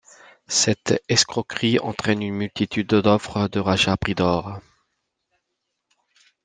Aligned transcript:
Cette 0.47 1.03
escroquerie 1.09 1.77
entraîne 1.77 2.23
une 2.23 2.33
multitude 2.33 2.87
d'offres 2.87 3.47
de 3.49 3.59
rachat 3.59 3.91
à 3.91 3.97
prix 3.97 4.15
d'or. 4.15 4.59